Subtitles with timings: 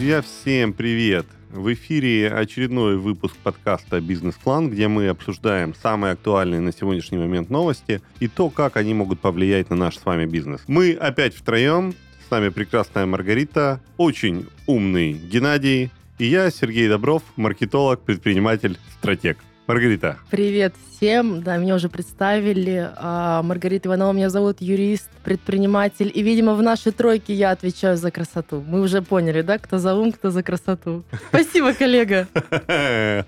[0.00, 1.26] Друзья, всем привет!
[1.50, 8.00] В эфире очередной выпуск подкаста «Бизнес-план», где мы обсуждаем самые актуальные на сегодняшний момент новости
[8.18, 10.62] и то, как они могут повлиять на наш с вами бизнес.
[10.66, 11.92] Мы опять втроем.
[12.26, 19.36] С нами прекрасная Маргарита, очень умный Геннадий и я, Сергей Добров, маркетолог, предприниматель, стратег.
[19.70, 20.16] Маргарита.
[20.30, 21.44] Привет всем.
[21.44, 22.90] Да, меня уже представили.
[22.96, 26.10] А, Маргарита Иванова меня зовут, юрист, предприниматель.
[26.12, 28.64] И, видимо, в нашей тройке я отвечаю за красоту.
[28.66, 31.04] Мы уже поняли, да, кто за ум, кто за красоту.
[31.28, 32.26] Спасибо, коллега.
[32.68, 33.26] Я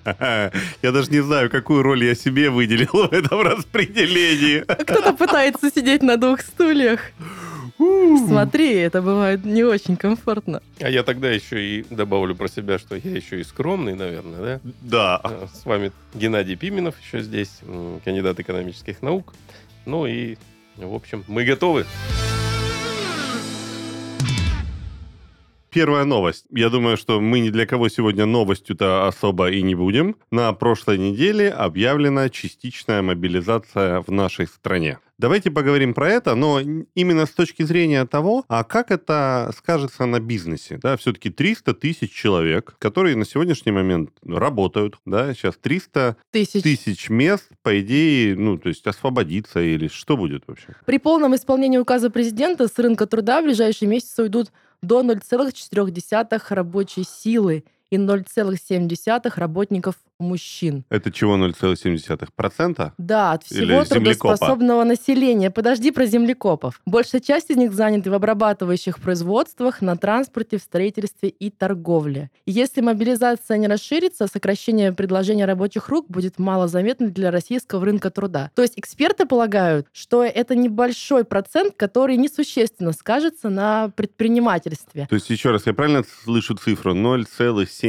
[0.83, 4.65] даже не знаю, какую роль я себе выделил в этом распределении.
[4.83, 7.01] Кто-то пытается сидеть на двух стульях.
[8.27, 10.63] Смотри, это бывает не очень комфортно.
[10.81, 14.61] А я тогда еще и добавлю про себя, что я еще и скромный, наверное, да?
[14.81, 15.17] Да.
[15.17, 17.61] А, с вами Геннадий Пименов еще здесь,
[18.05, 19.35] кандидат экономических наук.
[19.87, 20.37] Ну и,
[20.77, 21.87] в общем, мы готовы.
[25.71, 26.45] Первая новость.
[26.51, 30.17] Я думаю, что мы ни для кого сегодня новостью-то особо и не будем.
[30.31, 34.99] На прошлой неделе объявлена частичная мобилизация в нашей стране.
[35.23, 40.19] Давайте поговорим про это, но именно с точки зрения того, а как это скажется на
[40.19, 40.81] бизнесе.
[40.83, 46.65] Да, все-таки 300 тысяч человек, которые на сегодняшний момент работают, да, сейчас 300 тысяч.
[46.65, 50.75] тысяч мест, по идее, ну, то есть освободиться или что будет вообще?
[50.87, 54.51] При полном исполнении указа президента с рынка труда в ближайшие месяцы уйдут
[54.83, 57.63] до 0,4 рабочей силы
[57.93, 60.85] и 0,7 работников мужчин.
[60.89, 62.93] Это чего 0,7%?
[62.97, 65.51] Да, от всего трудоспособного населения.
[65.51, 66.81] Подожди про землекопов.
[66.87, 72.31] Большая часть из них заняты в обрабатывающих производствах, на транспорте, в строительстве и торговле.
[72.47, 78.51] если мобилизация не расширится, сокращение предложения рабочих рук будет мало заметно для российского рынка труда.
[78.55, 85.07] То есть эксперты полагают, что это небольшой процент, который несущественно скажется на предпринимательстве.
[85.09, 86.95] То есть, еще раз, я правильно слышу цифру?
[86.95, 87.82] 0,7%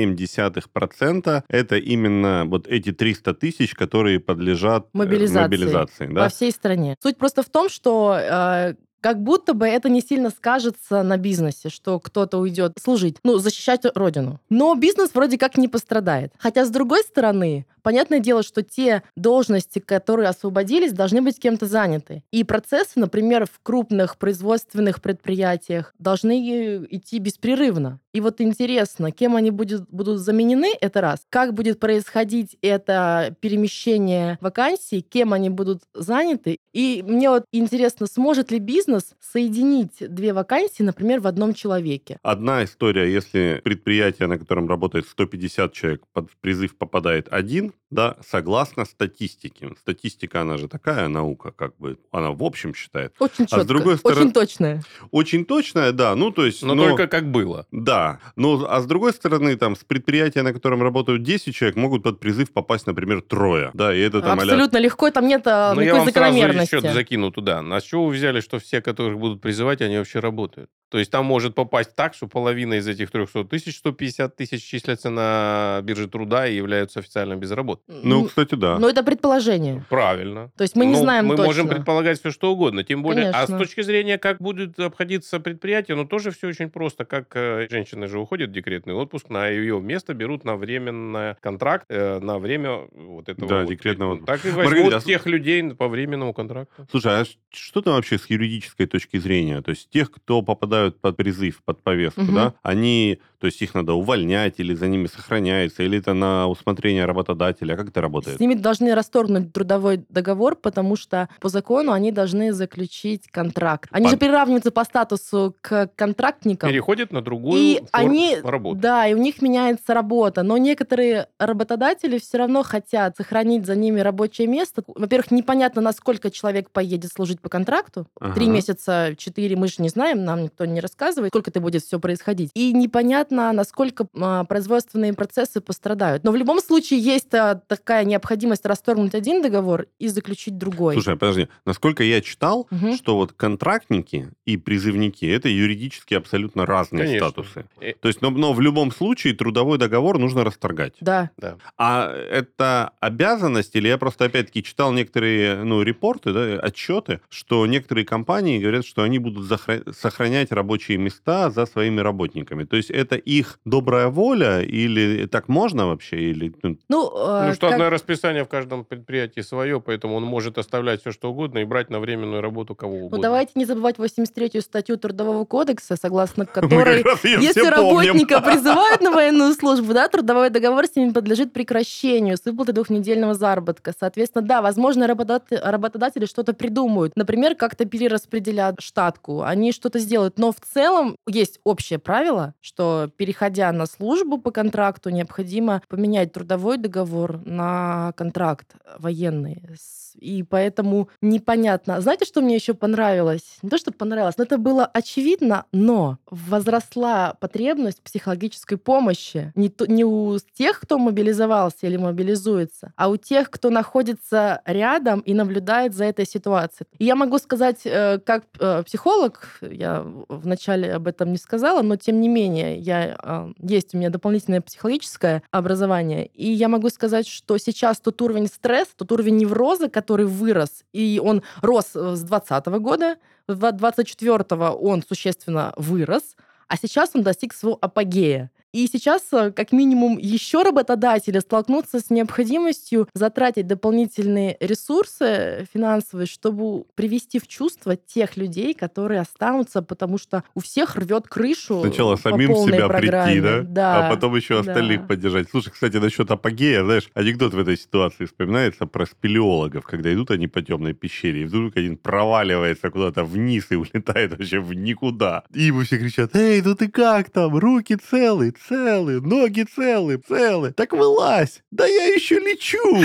[1.47, 6.23] это именно вот эти 300 тысяч, которые подлежат э, мобилизации, мобилизации да?
[6.23, 6.95] во всей стране.
[7.01, 11.67] Суть просто в том, что э, как будто бы это не сильно скажется на бизнесе,
[11.69, 14.39] что кто-то уйдет служить, ну, защищать родину.
[14.49, 16.31] Но бизнес вроде как не пострадает.
[16.39, 22.23] Хотя, с другой стороны, понятное дело, что те должности, которые освободились, должны быть кем-то заняты.
[22.31, 27.99] И процессы, например, в крупных производственных предприятиях должны идти беспрерывно.
[28.13, 31.25] И вот интересно, кем они будут, будут заменены, это раз.
[31.29, 36.57] Как будет происходить это перемещение вакансий, кем они будут заняты.
[36.73, 42.17] И мне вот интересно, сможет ли бизнес соединить две вакансии, например, в одном человеке?
[42.21, 48.85] Одна история, если предприятие, на котором работает 150 человек, под призыв попадает один, да, согласно
[48.85, 49.69] статистике.
[49.79, 53.13] Статистика, она же такая наука, как бы, она в общем считает.
[53.19, 54.83] Очень четко, а с другой стороны, очень точная.
[55.11, 56.63] Очень точная, да, ну то есть...
[56.63, 57.67] Но, но только как было.
[57.71, 62.03] Да, ну а с другой стороны, там, с предприятия, на котором работают 10 человек, могут
[62.03, 63.69] под призыв попасть, например, трое.
[63.73, 64.39] Да, и это там...
[64.39, 66.69] Абсолютно а легко, там нет а, Но никакой я вам закономерности.
[66.71, 67.61] сразу еще закину туда.
[67.61, 70.69] На чего вы взяли, что все, которых будут призывать, они вообще работают?
[70.93, 75.09] То есть там может попасть так, что половина из этих 300 тысяч, 150 тысяч числятся
[75.09, 77.62] на бирже труда и являются официально безработными.
[77.87, 78.79] Ну, кстати, да.
[78.79, 79.85] Но это предположение.
[79.89, 80.51] Правильно.
[80.57, 81.45] То есть мы не ну, знаем Мы точно.
[81.45, 82.83] можем предполагать все, что угодно.
[82.83, 83.41] Тем более, Конечно.
[83.41, 87.05] а с точки зрения, как будет обходиться предприятие, ну, тоже все очень просто.
[87.05, 91.85] Как э, женщина же уходит в декретный отпуск, на ее место берут на временный контракт,
[91.89, 93.47] э, на время вот этого...
[93.47, 94.19] Да, вот, декретного.
[94.25, 96.87] Так и возьмут Маргарита, а тех людей по временному контракту.
[96.89, 99.61] Слушай, а что там вообще с юридической точки зрения?
[99.61, 102.31] То есть тех, кто попадают под призыв, под повестку, угу.
[102.33, 107.03] да, они, то есть их надо увольнять или за ними сохраняется, или это на усмотрение
[107.03, 107.75] работодателя?
[107.75, 108.37] Как это работает?
[108.37, 113.89] С ними должны расторгнуть трудовой договор, потому что по закону они должны заключить контракт.
[113.91, 114.11] Они под...
[114.11, 116.69] же приравниваются по статусу к контрактникам.
[116.69, 118.79] Переходят на другую и они, работу.
[118.79, 120.41] Да, и у них меняется работа.
[120.43, 124.85] Но некоторые работодатели все равно хотят сохранить за ними рабочее место.
[124.87, 128.07] Во-первых, непонятно, насколько человек поедет служить по контракту.
[128.35, 128.53] Три ага.
[128.53, 132.49] месяца, четыре, мы же не знаем, нам никто не рассказывает, сколько это будет все происходить.
[132.53, 136.23] И непонятно, насколько а, производственные процессы пострадают.
[136.23, 140.93] Но в любом случае есть а, такая необходимость расторгнуть один договор и заключить другой.
[140.93, 142.95] Слушай, подожди, насколько я читал, угу.
[142.95, 147.29] что вот контрактники и призывники это юридически абсолютно разные Конечно.
[147.29, 147.65] статусы.
[147.99, 150.93] То есть, но, но в любом случае трудовой договор нужно расторгать.
[151.01, 151.31] Да.
[151.37, 151.57] да.
[151.77, 158.05] А это обязанность, или я просто опять-таки читал некоторые ну, репорты, да, отчеты, что некоторые
[158.05, 159.49] компании говорят, что они будут
[159.95, 162.63] сохранять рабочие места за своими работниками.
[162.63, 166.17] То есть это их добрая воля или так можно вообще?
[166.17, 166.53] Или...
[166.63, 167.93] Ну, ну, э, ну штатное как...
[167.93, 171.99] расписание в каждом предприятии свое, поэтому он может оставлять все, что угодно и брать на
[171.99, 173.17] временную работу кого ну, угодно.
[173.17, 179.53] Ну, давайте не забывать 83-ю статью Трудового кодекса, согласно которой, если работника призывают на военную
[179.53, 183.93] службу, да, трудовой договор с ними подлежит прекращению с выплаты двухнедельного заработка.
[183.97, 187.13] Соответственно, да, возможно, работодатели что-то придумают.
[187.15, 189.41] Например, как-то перераспределят штатку.
[189.43, 190.37] Они что-то сделают.
[190.37, 196.77] Но в целом есть общее правило, что переходя на службу по контракту, необходимо поменять трудовой
[196.77, 201.99] договор на контракт военный с и поэтому непонятно.
[202.01, 203.57] Знаете, что мне еще понравилось?
[203.61, 209.85] Не то, что понравилось, но это было очевидно, но возросла потребность психологической помощи не, то,
[209.85, 215.93] не у тех, кто мобилизовался или мобилизуется, а у тех, кто находится рядом и наблюдает
[215.93, 216.87] за этой ситуацией.
[216.97, 221.95] И я могу сказать, э, как э, психолог, я вначале об этом не сказала, но
[221.95, 227.27] тем не менее, я, э, есть у меня дополнительное психологическое образование, и я могу сказать,
[227.27, 232.21] что сейчас тот уровень стресса, тот уровень невроза, который вырос, и он рос э, с
[232.21, 233.17] 2020 года,
[233.47, 236.35] с 2024 он существенно вырос,
[236.67, 238.51] а сейчас он достиг своего апогея.
[238.73, 246.85] И сейчас, э, как минимум, еще работодатели столкнутся с необходимостью затратить дополнительные ресурсы финансовые, чтобы
[246.95, 251.81] привести в чувство тех людей, которые останутся, потому что у всех рвет крышу.
[251.81, 253.33] Сначала по самим себя программе.
[253.33, 253.61] прийти, да?
[253.61, 254.07] да?
[254.07, 255.07] А потом еще остальных да.
[255.07, 255.49] поддержать.
[255.51, 260.47] Слушай, кстати, насчет апогея, знаешь, анекдот в этой ситуации вспоминается про спелеологов, когда идут они
[260.47, 265.43] по темной пещере, и вдруг один проваливается куда-то вниз и улетает вообще в никуда.
[265.53, 267.55] И ему все кричат, эй, ну ты как там?
[267.55, 270.71] Руки целые, целы, ноги целы, целы.
[270.71, 271.61] Так вылазь.
[271.71, 273.03] Да я еще лечу.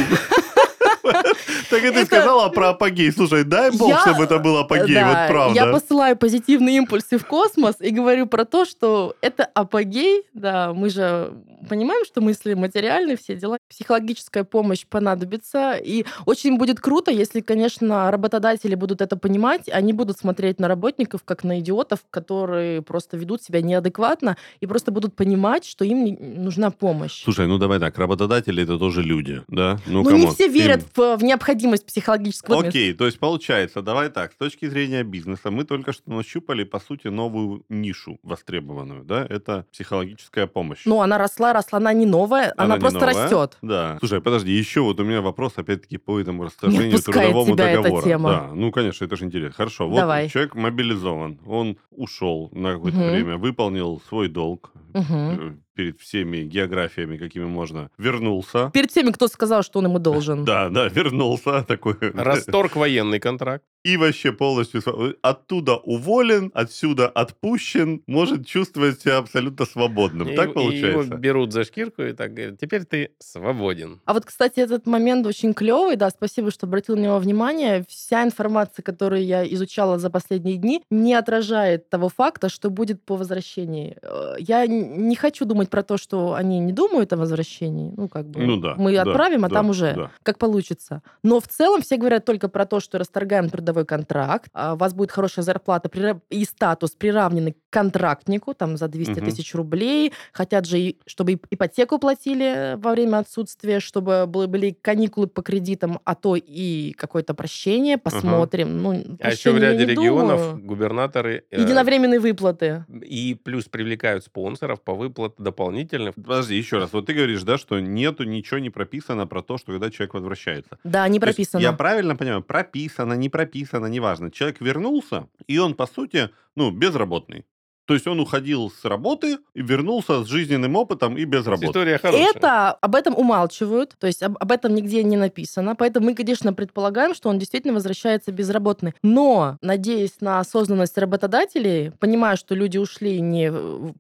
[1.71, 3.13] Так и ты сказала про апогей.
[3.13, 5.55] Слушай, дай бог, чтобы это был апогей, вот правда.
[5.55, 10.91] Я посылаю позитивные импульсы в космос и говорю про то, что это апогей, да, мы
[10.91, 11.33] же
[11.69, 13.59] понимаем, что мысли материальные, все дела.
[13.69, 15.77] Психологическая помощь понадобится.
[15.77, 21.23] И очень будет круто, если, конечно, работодатели будут это понимать, они будут смотреть на работников
[21.25, 26.71] как на идиотов, которые просто ведут себя неадекватно и просто будут понимать, что им нужна
[26.71, 27.23] помощь.
[27.23, 29.79] Слушай, ну давай так, работодатели это тоже люди, да?
[29.87, 30.89] Ну, ну не все верят им...
[30.95, 35.65] в, в необходимость психологического Окей, то есть получается, давай так, с точки зрения бизнеса, мы
[35.65, 39.27] только что нащупали, по сути, новую нишу востребованную, да?
[39.29, 40.81] Это психологическая помощь.
[40.85, 43.23] Ну, она росла, росла, она не новая, она, она не просто новая.
[43.23, 43.59] растет.
[43.63, 43.97] Да.
[44.01, 47.99] Слушай, подожди, еще вот у меня вопрос, опять-таки, по этому расторжению трудовому тебя договору.
[47.99, 48.31] Эта тема.
[48.31, 49.55] Да, ну, конечно, это же интересно.
[49.57, 50.29] Хорошо, вот Давай.
[50.29, 53.11] человек мобилизован, он ушел на какое-то угу.
[53.11, 58.71] время, выполнил свой долг, угу перед всеми географиями, какими можно, вернулся.
[58.75, 60.45] Перед всеми, кто сказал, что он ему должен.
[60.49, 61.63] Да, да, вернулся.
[61.63, 61.95] Такой...
[62.01, 64.83] Расторг военный контракт и вообще полностью
[65.23, 70.29] оттуда уволен, отсюда отпущен, может чувствовать себя абсолютно свободным.
[70.29, 71.01] И, так получается?
[71.01, 74.01] И его берут за шкирку и так говорят, теперь ты свободен.
[74.05, 77.85] А вот, кстати, этот момент очень клевый, да, спасибо, что обратил на него внимание.
[77.89, 83.17] Вся информация, которую я изучала за последние дни, не отражает того факта, что будет по
[83.17, 83.97] возвращении.
[84.03, 87.93] Э, я не хочу думать про то, что они не думают о возвращении.
[87.97, 90.11] Ну, как бы, ну, да, мы да, отправим, а да, там уже да.
[90.23, 91.03] как получится.
[91.23, 94.95] Но в целом все говорят только про то, что расторгаем трудовой контракт, а у вас
[94.95, 95.89] будет хорошая зарплата
[96.31, 99.21] и статус приравненный контрактнику, там за 200 угу.
[99.21, 100.13] тысяч рублей.
[100.33, 106.37] Хотят же, чтобы ипотеку платили во время отсутствия, чтобы были каникулы по кредитам, а то
[106.37, 108.69] и какое-то прощение, посмотрим.
[108.69, 108.79] Угу.
[108.79, 110.65] Ну, а еще в ряде регионов думаю.
[110.65, 111.45] губернаторы...
[111.51, 112.85] Э, Единовременные выплаты.
[113.03, 116.15] И плюс привлекают спонсоров по выплат дополнительных.
[116.15, 116.93] Подожди, еще раз.
[116.93, 120.79] Вот ты говоришь, да, что нету ничего не прописано про то, что когда человек возвращается.
[120.85, 121.61] Да, не прописано.
[121.61, 122.43] я правильно понимаю?
[122.43, 124.31] Прописано, не прописано, неважно.
[124.31, 127.47] Человек вернулся, и он, по сути, ну, безработный.
[127.89, 131.69] То есть он уходил с работы и вернулся с жизненным опытом и без работы.
[131.69, 132.27] История хорошая.
[132.35, 135.75] Это об этом умалчивают, то есть об, об этом нигде не написано.
[135.75, 138.93] Поэтому мы, конечно, предполагаем, что он действительно возвращается безработный.
[139.03, 143.51] Но, надеясь на осознанность работодателей, понимая, что люди ушли не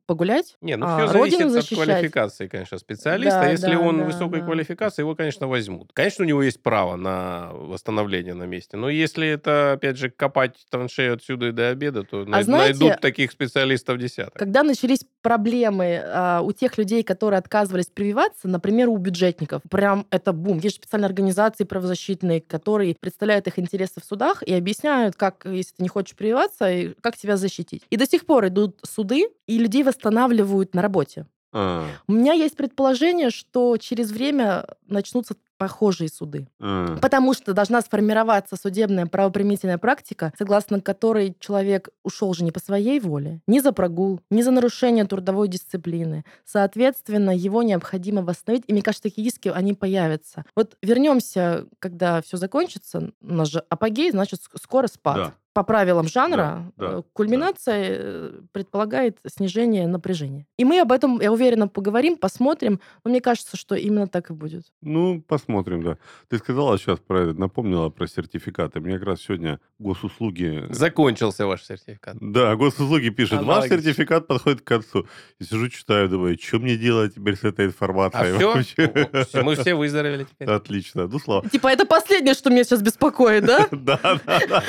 [0.04, 1.78] погулять, не, ну, а все зависит защищать.
[1.78, 3.40] от квалификации, конечно, специалиста.
[3.40, 4.44] Да, Если да, он да, высокой да.
[4.44, 5.92] квалификации, его, конечно, возьмут.
[5.94, 8.76] Конечно, у него есть право на восстановление на месте.
[8.76, 12.98] Но если это, опять же, копать траншею отсюда и до обеда, то а найдут знаете,
[13.00, 14.38] таких специалистов специалистов десяток.
[14.38, 20.32] Когда начались проблемы а, у тех людей, которые отказывались прививаться, например, у бюджетников, прям это
[20.32, 20.58] бум.
[20.58, 25.82] Есть специальные организации правозащитные, которые представляют их интересы в судах и объясняют, как, если ты
[25.82, 27.82] не хочешь прививаться, как тебя защитить.
[27.90, 31.26] И до сих пор идут суды, и людей восстанавливают на работе.
[31.52, 36.46] А, У меня есть предположение, что через время начнутся похожие суды.
[36.60, 36.96] а.
[37.02, 43.00] Потому что должна сформироваться судебная правоприменительная практика, согласно которой человек ушел же не по своей
[43.00, 46.24] воле, ни за прогул, ни за нарушение трудовой дисциплины.
[46.44, 48.64] Соответственно, его необходимо восстановить.
[48.68, 50.44] И мне кажется, такие иски, они появятся.
[50.54, 53.10] Вот вернемся, когда все закончится.
[53.20, 55.16] У нас же апогей, значит, ск- скоро спад.
[55.16, 55.34] Да.
[55.58, 60.46] По правилам жанра, Да, да, э, кульминация э, предполагает снижение напряжения.
[60.56, 62.80] И мы об этом, я уверена, поговорим, посмотрим.
[63.02, 64.66] Но мне кажется, что именно так и будет.
[64.82, 65.98] Ну, посмотрим, да.
[66.28, 68.78] Ты сказала сейчас про это, напомнила про сертификаты.
[68.78, 70.64] Мне как раз сегодня госуслуги...
[70.70, 72.16] Закончился ваш сертификат.
[72.20, 73.78] Да, госуслуги пишет, ваш Аналогично.
[73.78, 75.08] сертификат подходит к концу.
[75.40, 78.36] И сижу, читаю, думаю, что мне делать теперь с этой А информацией?
[78.62, 78.86] все?
[78.86, 79.42] вообще?
[79.42, 80.48] Мы все выздоровели теперь.
[80.48, 81.08] Отлично.
[81.08, 81.48] Ну, слава.
[81.48, 83.66] Типа, это последнее, что меня сейчас беспокоит, да?
[83.72, 84.62] Да, да, да.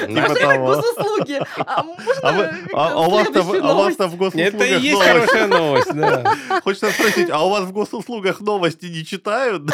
[0.81, 1.39] Госуслуги.
[1.57, 3.73] А можно А а- а у вас-то в- а
[4.17, 5.09] госуслугах Это и есть новости.
[5.11, 6.35] хорошая новость, да.
[6.63, 9.63] Хочется спросить, а у вас в госуслугах новости не читают?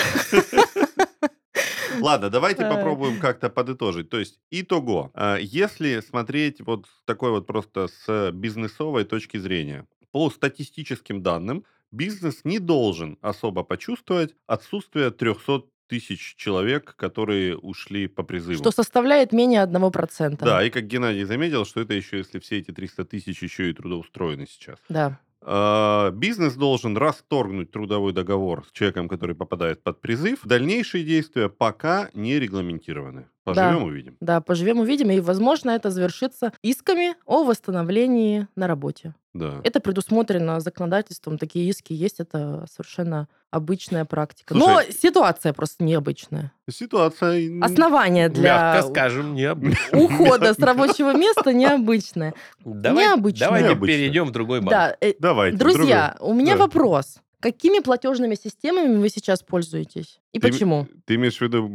[2.01, 2.73] Ладно, давайте Так.
[2.75, 4.09] попробуем как-то подытожить.
[4.09, 10.29] То есть, итого, если смотреть вот с такой вот просто с бизнесовой точки зрения, по
[10.29, 18.57] статистическим данным, бизнес не должен особо почувствовать отсутствие 300 тысяч человек, которые ушли по призыву.
[18.57, 20.37] Что составляет менее 1%.
[20.39, 23.73] Да, и как Геннадий заметил, что это еще, если все эти 300 тысяч еще и
[23.73, 24.79] трудоустроены сейчас.
[24.89, 25.19] Да.
[25.41, 30.39] А, Бизнес должен расторгнуть трудовой договор с человеком, который попадает под призыв.
[30.43, 33.27] Дальнейшие действия пока не регламентированы.
[33.45, 34.17] Поживем, увидим.
[34.19, 39.13] Да, поживем, увидим, и, возможно, это завершится исками о восстановлении на работе.
[39.33, 39.59] Да.
[39.63, 44.53] Это предусмотрено законодательством, такие иски есть, это совершенно обычная практика.
[44.53, 46.51] Слушай- Но ситуация просто необычная.
[46.69, 47.61] Ситуация...
[47.61, 49.99] Основание для Мягко скажем, необычно.
[49.99, 52.33] ухода с рабочего места необычное.
[52.63, 53.45] Давай- Необычно.
[53.47, 54.71] Давайте перейдем в другой банк.
[54.71, 55.57] Да, э, Давайте.
[55.57, 56.63] друзья, у меня Да.
[56.63, 57.17] вопрос.
[57.45, 60.19] Какими платежными системами вы сейчас пользуетесь?
[60.33, 60.87] И Ты- почему?
[61.05, 61.67] Ты имеешь в виду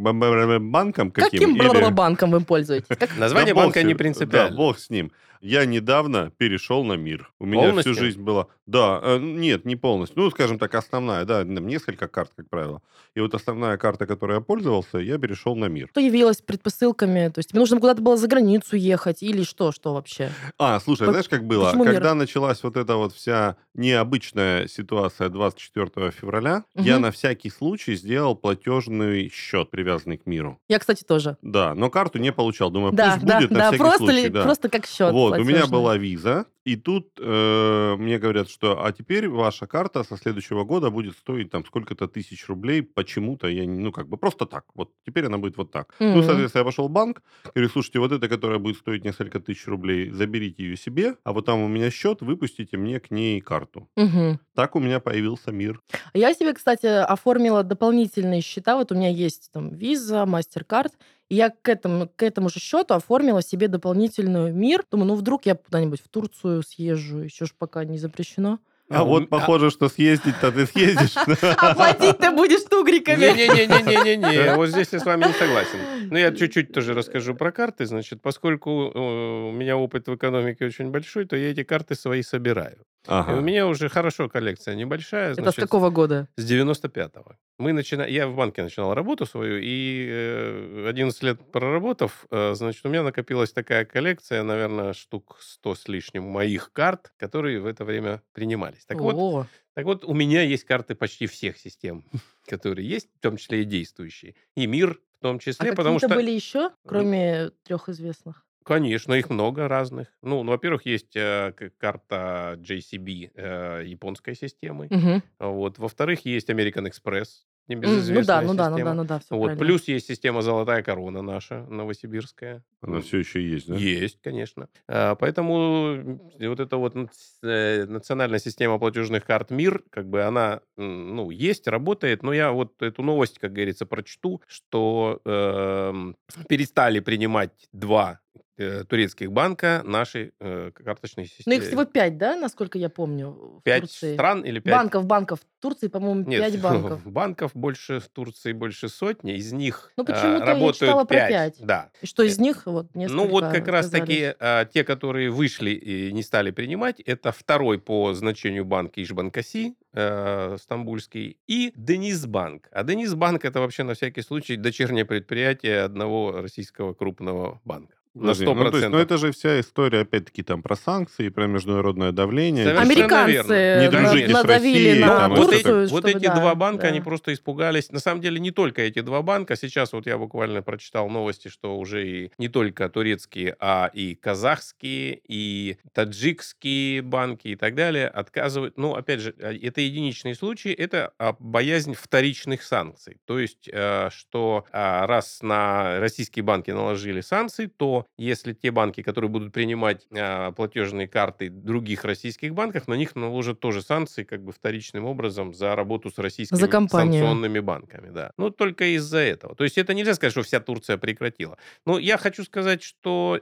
[0.58, 1.30] банком каким?
[1.30, 2.88] Каким Или- банком вы пользуетесь?
[2.88, 3.96] Как- Название банка не ним.
[3.96, 4.56] Да, принципиально.
[4.56, 5.12] бог с ним.
[5.40, 7.32] Я недавно перешел на мир.
[7.40, 7.94] У меня Полностью?
[7.94, 8.47] всю жизнь была...
[8.66, 10.23] Да, э, нет, не полностью.
[10.23, 12.82] Ну, скажем так, основная, да, там несколько карт, как правило.
[13.16, 15.88] И вот основная карта, которой я пользовался, я перешел на мир.
[15.90, 17.28] Что явилось предпосылками?
[17.28, 19.73] То есть тебе нужно куда-то было за границу ехать или что?
[19.73, 20.30] Что вообще?
[20.59, 21.66] А, слушай, По- знаешь, как было?
[21.66, 21.94] почему мир?
[21.94, 27.02] Когда началась вот эта вот вся необычная ситуация 24 февраля, я Мгм.
[27.02, 30.61] на всякий случай сделал платежный счет, привязанный к миру.
[30.68, 31.38] Я, кстати, тоже.
[31.42, 32.70] Да, но карту не получал.
[32.70, 34.23] Думаю, Да, пусть да, будет на да, всякий просто, случай.
[34.23, 34.42] ли- да.
[34.44, 35.12] просто как счет.
[35.12, 40.04] Вот, у меня была виза, и тут э, мне говорят, что а теперь ваша карта
[40.04, 44.16] со следующего года будет стоить там сколько-то тысяч рублей, почему-то я, не- ну как бы
[44.18, 45.94] просто так, вот теперь она будет вот так.
[46.00, 46.22] Ну, Мгм.
[46.25, 47.22] соответственно, я пошел в банк,
[47.54, 51.46] говорю, слушайте, вот эта, которая будет стоить несколько тысяч рублей, заберите ее себе, а вот
[51.46, 53.88] там у меня счет, выпустите мне к ней карту.
[53.96, 54.38] Мгм.
[54.54, 55.80] Так у меня появился мир.
[56.14, 58.76] Я себе, кстати, оформила дополнительные счета.
[58.76, 60.90] Вот у меня есть там виза, MasterCard.
[61.30, 64.82] И я к этому, к этому же счету оформила себе дополнительную мир.
[64.90, 68.58] Думаю, ну вдруг я куда-нибудь в Турцию съезжу, еще ж пока не запрещено.
[68.90, 71.14] А, А вот у- похоже, что съездить-то ты съездишь.
[71.58, 73.20] А платить ты будешь тугриками.
[73.20, 75.78] Не-не-не-не-не-не, вот здесь я с вами не согласен.
[76.10, 77.87] Ну, я чуть-чуть тоже расскажу про карты.
[77.87, 82.22] Значит, поскольку э, у меня опыт в экономике очень большой, то я эти карты свои
[82.22, 82.78] собираю.
[83.07, 83.40] И у Ага.
[83.40, 85.33] меня уже хорошо коллекция небольшая.
[85.33, 86.28] Это с значит, какого года?
[86.37, 87.37] С 95-го.
[87.59, 88.02] Мы начина...
[88.02, 93.02] Я в банке начинал работу свою, и э, 11 лет проработав, э, значит, у меня
[93.02, 98.85] накопилась такая коллекция, наверное, штук 100 с лишним моих карт, которые в это время принимались.
[98.85, 102.04] Так вот, так вот, у меня есть карты почти всех систем,
[102.47, 104.35] которые есть, в том числе и действующие.
[104.57, 106.23] И мир в том а числе, потому какие-то что...
[106.23, 108.45] были еще, кроме трех известных?
[108.64, 110.08] Конечно, их много разных.
[110.22, 114.86] Ну, ну, во-первых, есть э, к- карта JCB э, японской системы.
[114.90, 115.22] Мгм.
[115.38, 115.78] Вот.
[115.78, 118.90] Во-вторых, есть American Express, Ну небезызвестная да, ну да, ну система.
[118.90, 119.58] да, ну да, все Вот.
[119.58, 122.62] Плюс есть система «Золотая корона» наша, новосибирская.
[122.82, 123.74] Она все еще есть, да?
[123.76, 124.68] Есть, конечно.
[124.88, 126.96] А, Поэтому вот эта вот
[127.42, 132.80] э, национальная система платежных карт МИР, как бы она, ну, есть, работает, но я вот
[132.82, 136.16] эту новость, как говорится, прочту, что эм,
[136.48, 138.20] перестали принимать два
[138.56, 141.56] э, турецких банка наши э, карточные Ну системы.
[141.56, 144.74] их всего пять, да, насколько я помню, в Пять стран или пять?
[144.74, 145.40] Банков, банков.
[145.40, 147.06] В Турции, по-моему, пять банков.
[147.06, 151.14] банков больше в Турции больше сотни, из них Ну, э, почему-то я работают читала про
[151.16, 151.28] пять.
[151.28, 151.56] пять.
[151.60, 151.90] Да.
[152.00, 155.70] И что из них вот несколько Ну вот как раз таки а, те, которые вышли
[155.70, 162.68] и не стали принимать, это второй по значению банк Ишбанкаси, э, стамбульский, и Денисбанк.
[162.72, 168.00] А Денисбанк это вообще на всякий случай дочернее предприятие одного российского крупного банка.
[168.14, 168.54] На 100%.
[168.54, 172.64] Ну, то есть, ну, это же вся история, опять-таки, там, про санкции, про международное давление.
[172.64, 173.80] Совершенно Американцы верно.
[173.80, 176.82] Не дружите с Россией, на там, вот Турцию, эти, вот чтобы, эти да, два банка,
[176.82, 176.88] да.
[176.88, 177.90] они просто испугались.
[177.92, 179.54] На самом деле, не только эти два банка.
[179.54, 185.20] Сейчас вот я буквально прочитал новости, что уже и не только турецкие, а и казахские,
[185.28, 188.76] и таджикские банки и так далее отказывают.
[188.76, 193.18] Ну, опять же, а, это единичные случаи, это а, боязнь вторичных санкций.
[193.24, 199.02] То есть, э, что а, раз на российские банки наложили санкции, то если те банки,
[199.02, 204.42] которые будут принимать а, платежные карты других российских банков, на них наложат тоже санкции как
[204.42, 207.12] бы вторичным образом за работу с российскими За компанию.
[207.14, 208.11] санкционными банками.
[208.11, 208.33] Да.
[208.37, 209.54] Ну, только из-за этого.
[209.54, 211.59] То есть это нельзя сказать, что вся Турция прекратила.
[211.87, 213.40] Но я хочу сказать, что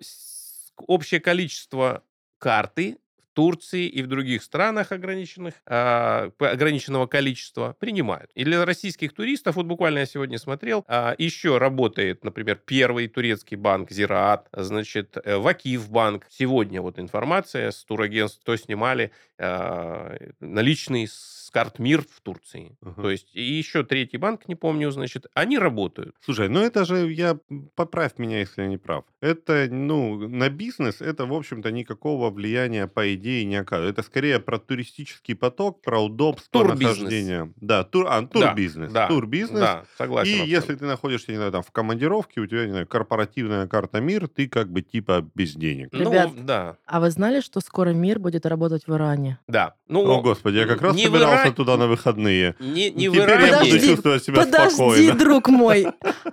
[0.87, 2.03] общее количество
[2.39, 2.99] карты
[3.39, 8.33] Турции и в других странах ограниченных, по- ограниченного количества принимают.
[8.35, 13.57] И для российских туристов, вот буквально я сегодня смотрел, а, еще работает, например, первый турецкий
[13.57, 16.27] банк Зираат, значит, э, Вакиф банк.
[16.29, 22.77] Сегодня вот информация с турагентств, кто снимали а, наличные с карт МИР в Турции.
[22.83, 23.03] Ага.
[23.03, 26.15] То есть и еще третий банк, не помню, значит, они работают.
[26.21, 27.39] Слушай, ну это же, я,
[27.75, 29.05] поправь меня, если я не прав.
[29.21, 33.99] Это, ну, на бизнес это, в общем-то, никакого влияния, по идее, не оказывает.
[33.99, 36.97] Это скорее про туристический поток, про удобство Турбизнес.
[36.99, 37.53] нахождения.
[37.57, 38.93] Да, тур, а, турбизнес.
[38.93, 39.61] Да, турбизнес.
[39.61, 40.31] Да, согласен.
[40.31, 40.55] И абсолютно.
[40.55, 44.29] если ты находишься, не знаю, там, в командировке, у тебя, не знаю, корпоративная карта МИР,
[44.29, 45.89] ты как бы типа без денег.
[45.93, 49.39] Ну, Ребят, да, А вы знали, что скоро мир будет работать в Иране?
[49.49, 49.75] да.
[49.91, 52.55] Ну, О, господи, я как раз не собирался Иране- туда на выходные.
[52.61, 53.53] Не, не в Теперь я буду Иране.
[53.71, 55.15] Подожди, чувствовать себя Подожди, спокойно.
[55.15, 55.87] друг мой.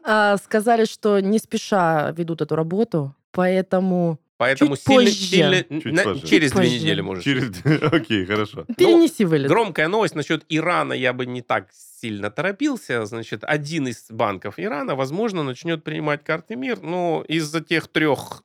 [0.04, 5.14] А, сказали, что не спеша ведут эту работу, поэтому Поэтому Чуть сильно, позже.
[5.16, 6.28] сильно- Чуть на- позже.
[6.28, 6.76] через две Позже.
[6.76, 7.24] недели можешь.
[7.24, 7.52] Через...
[7.94, 8.66] Окей, хорошо.
[8.78, 9.48] перенеси вылет.
[9.48, 13.06] Громкая новость насчет Ирана я бы не так сильно торопился.
[13.06, 18.44] Значит, один из банков Ирана, возможно, начнет принимать карты МИР, но из-за тех трех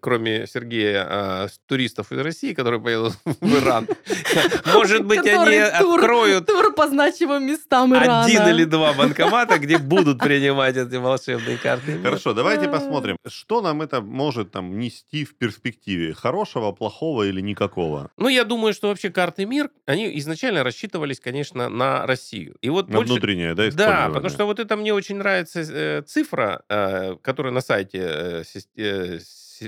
[0.00, 3.88] кроме Сергея, а, туристов из России, которые поедут в Иран.
[4.74, 8.24] Может быть, они откроют Тур по значимым местам Ирана.
[8.24, 11.98] один или два банкомата, где будут принимать эти волшебные карты.
[12.02, 16.14] Хорошо, давайте посмотрим, что нам это может там нести в перспективе.
[16.14, 18.10] Хорошего, плохого или никакого?
[18.16, 22.56] Ну, я думаю, что вообще карты МИР, они изначально рассчитывались, конечно, на Россию.
[22.60, 26.02] И вот На больше- внутреннее, да, Да, потому что вот это мне очень нравится э,
[26.02, 28.42] цифра, э, которая на сайте э,
[28.76, 29.18] э,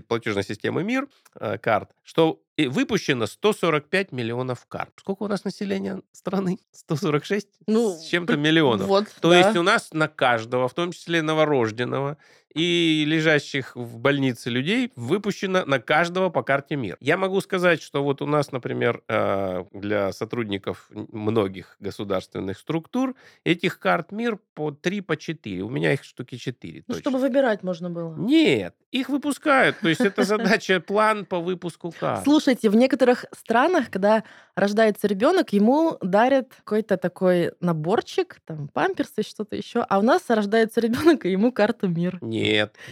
[0.08, 1.08] платежной системы МИР
[1.40, 4.92] э, карт, что выпущено 145 миллионов карт.
[4.98, 6.58] Сколько у нас населения страны?
[6.72, 8.86] 146 Ну, с чем-то при- миллионов.
[8.86, 9.38] Вот, То да.
[9.38, 12.16] есть у нас на каждого, в том числе новорожденного
[12.54, 16.96] и лежащих в больнице людей, выпущено на каждого по карте МИР.
[17.00, 23.78] Я могу сказать, что вот у нас, например, э, для сотрудников многих государственных структур этих
[23.78, 25.62] карт МИР по 3, по 4.
[25.62, 26.84] У меня их штуки 4.
[26.86, 28.14] Ну, чтобы выбирать можно было.
[28.16, 29.78] Нет, их выпускают.
[29.80, 32.24] То есть это задача, план по выпуску карт.
[32.24, 39.56] Слушайте, в некоторых странах, когда рождается ребенок, ему дарят какой-то такой наборчик, там памперсы, что-то
[39.56, 42.18] еще, а у нас рождается ребенок, и ему карта МИР.
[42.20, 42.37] Нет,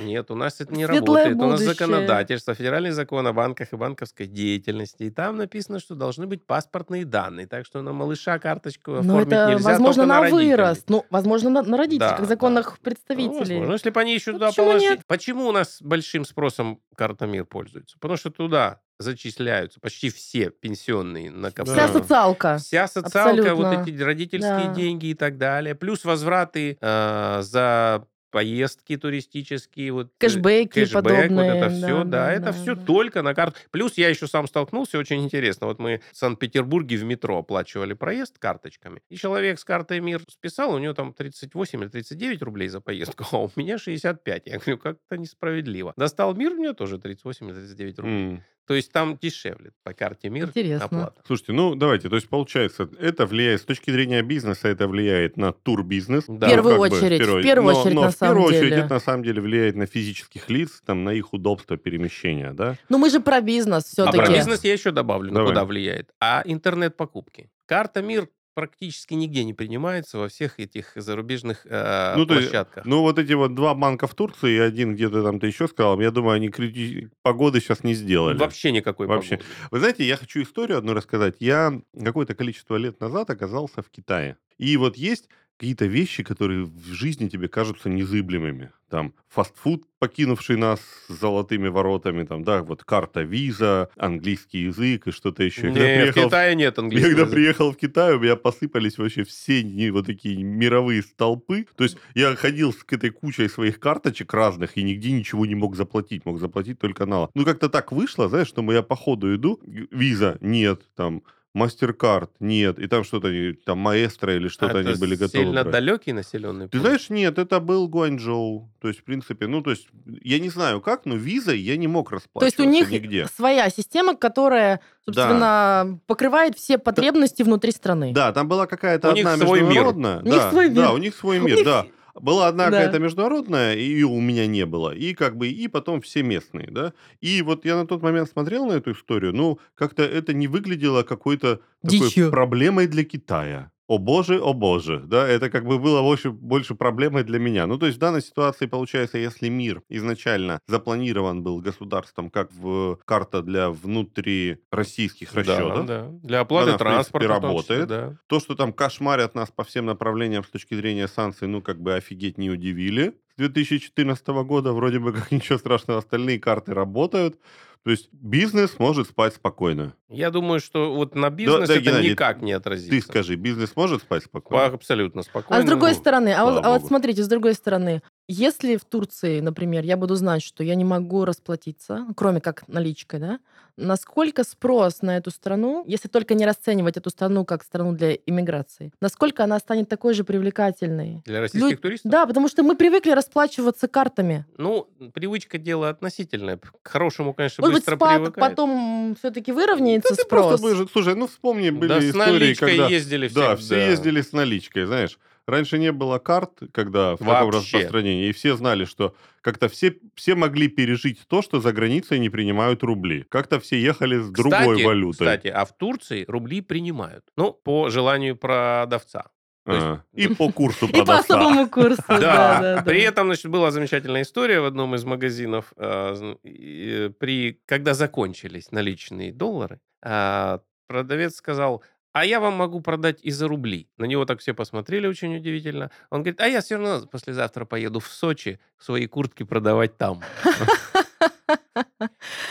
[0.00, 1.36] нет, у нас это не Светлое работает.
[1.36, 1.74] У нас будущее.
[1.74, 5.04] законодательство, федеральный закон о банках и банковской деятельности.
[5.04, 7.46] И там написано, что должны быть паспортные данные.
[7.46, 10.50] Так что на малыша карточку Но оформить это, нельзя, возможно, на, родителей.
[10.50, 10.84] вырост.
[10.88, 12.26] Ну, возможно, на, на родителей, Да, как да.
[12.26, 13.38] законных Ну, представителей.
[13.38, 14.90] возможно, если бы они еще Ну, туда почему положили.
[14.90, 15.00] нет?
[15.06, 17.96] Почему у нас большим спросом карта МИР пользуется?
[18.00, 21.82] Потому что туда зачисляются почти все пенсионные накопления.
[21.82, 21.98] Вся Да.
[22.00, 22.56] социалка.
[22.58, 23.90] Вся социалка, вот Абсолютно.
[23.90, 24.74] эти родительские Да.
[24.74, 25.74] деньги и так далее.
[25.74, 32.04] Плюс возвраты э, за поездки туристические, вот э, Кэшбэки кэшбэк, подобные, вот это все, да,
[32.04, 32.84] да, да, это да, все да.
[32.84, 33.58] только на карту.
[33.70, 35.68] Плюс я еще сам столкнулся, очень интересно.
[35.68, 40.74] Вот мы в Санкт-Петербурге в метро оплачивали проезд карточками, и человек с картой МИР списал,
[40.74, 44.42] у него там 38 или 39 рублей за поездку, а у меня 65.
[44.44, 45.94] Я говорю, как-то несправедливо.
[45.96, 48.14] Достал МИР, у меня тоже 38 или 39 рублей.
[48.14, 48.44] М.
[48.66, 50.84] То есть там дешевле по карте МИР Интересно.
[50.86, 51.22] оплата.
[51.26, 55.52] Слушайте, ну давайте, то есть получается, это влияет, с точки зрения бизнеса, это влияет на
[55.52, 56.24] турбизнес.
[56.26, 56.46] Да.
[56.48, 58.44] В первую Ну, как бы, очередь, в первую но- очередь, но на в первую самом
[58.56, 58.82] очередь деле.
[58.82, 62.76] это на самом деле влияет на физических лиц, там, на их удобство перемещения, да?
[62.88, 64.18] Ну, мы же про бизнес А все-таки.
[64.18, 65.48] про бизнес я еще добавлю, Давай.
[65.50, 66.10] куда влияет.
[66.20, 67.48] А интернет-покупки.
[67.66, 72.86] Карта МИР практически нигде не принимается во всех этих зарубежных э, Ну, то есть, площадках.
[72.86, 76.00] Ну, вот эти вот два банка в Турции и один где-то там ты еще сказал,
[76.00, 78.38] я думаю, они крити- погоды сейчас не сделали.
[78.38, 79.36] Вообще никакой Вообще.
[79.36, 79.48] погоды.
[79.70, 81.36] Вы знаете, я хочу историю одну рассказать.
[81.38, 84.38] Я какое-то количество лет назад оказался в Китае.
[84.56, 88.70] И вот есть какие-то вещи, которые в жизни тебе кажутся незыблемыми.
[88.90, 95.10] Там фастфуд, покинувший нас с золотыми воротами, там, да, вот карта виза, английский язык и
[95.10, 95.72] что-то еще.
[95.72, 97.34] Не, в Китае нет английского Когда языка.
[97.34, 101.66] приехал в Китай, у меня посыпались вообще все не, вот такие мировые столпы.
[101.74, 105.74] То есть я ходил с этой кучей своих карточек разных и нигде ничего не мог
[105.74, 106.24] заплатить.
[106.24, 107.30] Мог заплатить только налог.
[107.34, 111.22] Ну, как-то так вышло, знаешь, что я по ходу иду, виза нет, там,
[111.56, 113.30] Мастеркард нет, и там что-то,
[113.64, 115.72] там Маэстро или что-то они были готовы сильно брать.
[115.72, 116.72] далекий населенный пункт?
[116.72, 118.70] Ты знаешь, нет, это был Гуанчжоу.
[118.78, 119.88] То есть, в принципе, ну, то есть,
[120.22, 123.26] я не знаю как, но визой я не мог расплачиваться То есть у них нигде.
[123.34, 125.38] своя система, которая, собственно,
[125.86, 125.98] да.
[126.06, 127.44] покрывает все потребности да.
[127.44, 128.12] внутри страны.
[128.12, 130.20] Да, там была какая-то у одна международная.
[130.20, 130.34] Мир.
[130.34, 130.76] Да, у них свой мир.
[130.76, 131.86] Да, у них свой мир, да.
[132.20, 132.78] Была одна да.
[132.78, 134.94] какая-то международная, и ее у меня не было.
[134.94, 136.92] И как бы, и потом все местные, да.
[137.20, 141.02] И вот я на тот момент смотрел на эту историю, ну, как-то это не выглядело
[141.02, 146.30] какой-то такой проблемой для Китая о боже, о боже, да, это как бы было больше,
[146.30, 147.66] больше проблемой для меня.
[147.66, 152.98] Ну, то есть в данной ситуации получается, если мир изначально запланирован был государством как в
[153.04, 156.18] карта для внутрироссийских расчетов, да, да.
[156.22, 157.88] для оплаты она, транспорта, принципе, работает.
[157.88, 158.16] да.
[158.26, 161.94] То, что там кошмарят нас по всем направлениям с точки зрения санкций, ну, как бы
[161.94, 163.14] офигеть не удивили.
[163.34, 167.38] С 2014 года вроде бы как ничего страшного, остальные карты работают.
[167.86, 169.94] То есть бизнес может спать спокойно.
[170.08, 172.90] Я думаю, что вот на бизнес да, да, это Геннадий, никак не отразится.
[172.90, 174.74] Ты скажи, бизнес может спать спокойно?
[174.74, 175.62] Абсолютно спокойно.
[175.62, 178.84] А с другой ну, стороны, а вот, а вот смотрите, с другой стороны, если в
[178.84, 183.38] Турции, например, я буду знать, что я не могу расплатиться, кроме как наличкой, да,
[183.76, 188.92] насколько спрос на эту страну, если только не расценивать эту страну как страну для иммиграции,
[189.00, 191.22] насколько она станет такой же привлекательной?
[191.24, 191.78] Для российских Лю...
[191.78, 192.10] туристов?
[192.10, 194.46] Да, потому что мы привыкли расплачиваться картами.
[194.56, 196.56] Ну, привычка дело относительное.
[196.56, 198.50] К хорошему, конечно, Может быстро быть, спад привыкает.
[198.50, 200.60] потом все-таки выровняется да, спрос?
[200.60, 202.88] Просто, слушай, ну вспомни, были да, истории, с наличкой когда...
[202.88, 203.40] ездили все.
[203.40, 205.18] Да, все ездили с наличкой, знаешь.
[205.46, 210.34] Раньше не было карт, когда в таком распространении, и все знали, что как-то все, все
[210.34, 213.24] могли пережить то, что за границей не принимают рубли.
[213.28, 215.26] Как-то все ехали с кстати, другой валютой.
[215.26, 217.24] Кстати, а в Турции рубли принимают.
[217.36, 219.26] Ну, по желанию продавца.
[219.66, 220.30] А, есть...
[220.30, 221.12] И по курсу продавца.
[221.24, 222.60] И по особому курсу, да.
[222.60, 225.72] да, При этом, значит, была замечательная история в одном из магазинов.
[225.76, 231.82] А, при, когда закончились наличные доллары, а, продавец сказал,
[232.16, 233.90] а я вам могу продать и за рубли.
[233.98, 235.90] На него так все посмотрели очень удивительно.
[236.08, 240.22] Он говорит, а я все равно послезавтра поеду в Сочи свои куртки продавать там.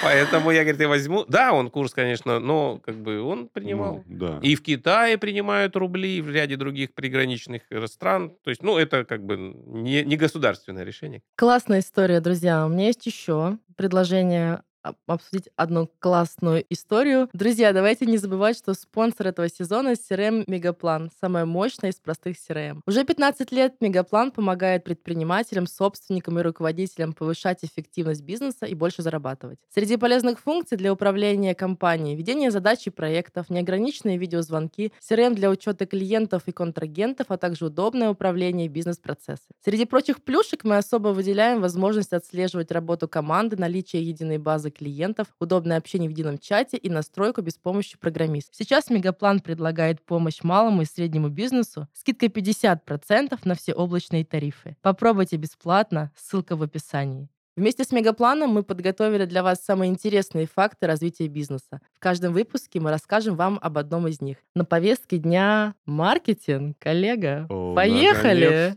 [0.03, 1.25] Поэтому я, говорит, я возьму...
[1.27, 4.03] Да, он курс, конечно, но как бы он принимал.
[4.05, 4.39] Ну, да.
[4.43, 8.35] И в Китае принимают рубли, и в ряде других приграничных стран.
[8.43, 11.23] То есть, ну, это как бы не, не государственное решение.
[11.37, 12.67] Классная история, друзья.
[12.67, 14.61] У меня есть еще предложение
[15.07, 17.29] обсудить одну классную историю.
[17.33, 22.81] Друзья, давайте не забывать, что спонсор этого сезона— CRM Мегаплан, самая мощная из простых CRM.
[22.85, 29.59] Уже 15 лет Мегаплан помогает предпринимателям, собственникам и руководителям повышать эффективность бизнеса и больше зарабатывать.
[29.73, 35.85] Среди полезных функций для управления компанией— ведение задач и проектов, неограниченные видеозвонки, CRM для учета
[35.85, 39.47] клиентов и контрагентов, а также удобное управление бизнес-процессом.
[39.63, 45.77] Среди прочих плюшек мы особо выделяем возможность отслеживать работу команды, наличие единой базы клиентов, удобное
[45.77, 48.51] общение в едином чате и настройку без помощи программиста.
[48.55, 54.77] Сейчас Мегаплан предлагает помощь малому и среднему бизнесу, скидкой 50% на все облачные тарифы.
[54.81, 57.29] Попробуйте бесплатно, ссылка в описании.
[57.57, 61.79] Вместе с Мегапланом мы подготовили для вас самые интересные факты развития бизнеса.
[61.93, 64.39] В каждом выпуске мы расскажем вам об одном из них.
[64.55, 67.47] На повестке дня маркетинг, коллега.
[67.49, 68.75] О, Поехали!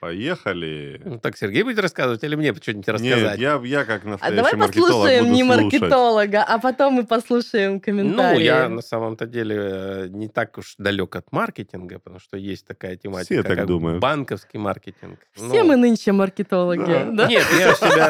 [0.00, 1.00] Поехали!
[1.04, 3.38] Ну, так, Сергей будет рассказывать или мне что-нибудь рассказать?
[3.38, 7.78] Нет, я, я как а настоящий А давай послушаем не маркетолога, а потом мы послушаем
[7.78, 8.38] комментарии.
[8.38, 12.66] Ну, я на самом-то деле э, не так уж далек от маркетинга, потому что есть
[12.66, 14.00] такая тематика, Все так как думают.
[14.00, 15.20] банковский маркетинг.
[15.34, 16.80] Все ну, мы нынче маркетологи.
[16.80, 17.04] Да.
[17.12, 17.26] Да?
[17.28, 18.07] Нет, я себя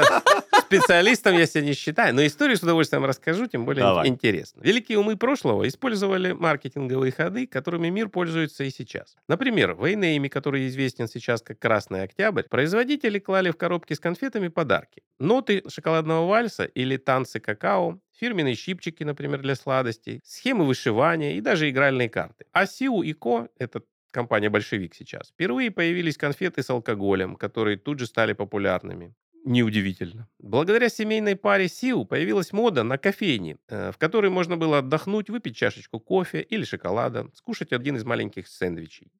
[0.68, 4.08] специалистом я себя не считаю, но историю с удовольствием расскажу, тем более Давай.
[4.08, 4.60] интересно.
[4.62, 9.16] Великие умы прошлого использовали маркетинговые ходы, которыми мир пользуется и сейчас.
[9.28, 14.48] Например, в Эйнейме, который известен сейчас как Красный Октябрь, производители клали в коробки с конфетами
[14.48, 15.02] подарки.
[15.18, 21.70] Ноты шоколадного вальса или танцы какао, фирменные щипчики, например, для сладостей, схемы вышивания и даже
[21.70, 22.44] игральные карты.
[22.52, 27.98] А Сиу и Ко, это компания «Большевик» сейчас, впервые появились конфеты с алкоголем, которые тут
[27.98, 29.14] же стали популярными.
[29.44, 30.28] Неудивительно.
[30.38, 35.56] Благодаря семейной паре Сиу появилась мода на кофейни, э, в которой можно было отдохнуть, выпить
[35.56, 39.10] чашечку кофе или шоколада, скушать один из маленьких сэндвичей.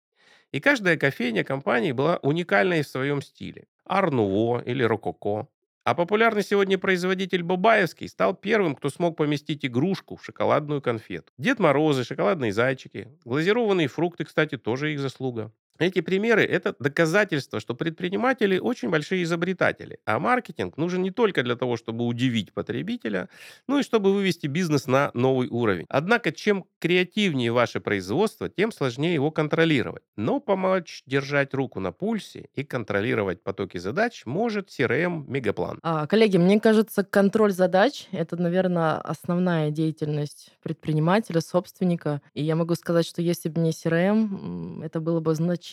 [0.53, 3.67] И каждая кофейня компании была уникальной в своем стиле.
[3.85, 5.49] Арнуво или Рококо.
[5.85, 11.33] А популярный сегодня производитель Бабаевский стал первым, кто смог поместить игрушку в шоколадную конфету.
[11.39, 15.51] Дед Морозы, шоколадные зайчики, глазированные фрукты, кстати, тоже их заслуга.
[15.79, 21.55] Эти примеры– это доказательство, что предприниматели очень большие изобретатели, а маркетинг нужен не только для
[21.55, 23.29] того, чтобы удивить потребителя,
[23.69, 25.87] но и чтобы вывести бизнес на новый уровень.
[25.89, 30.03] Однако, чем креативнее ваше производство, тем сложнее его контролировать.
[30.17, 35.79] Но помочь держать руку на пульсе и контролировать потоки задач может CRM Мегаплан.
[35.83, 42.21] А, коллеги, мне кажется, контроль задач– это, наверное, основная деятельность предпринимателя, собственника.
[42.35, 45.68] И я могу сказать, что если бы не CRM, это было бы значительно